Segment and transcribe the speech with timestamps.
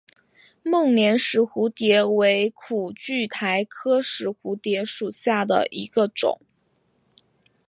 [0.63, 6.41] 孟连石蝴蝶为苦苣苔科石蝴蝶属下的一个种。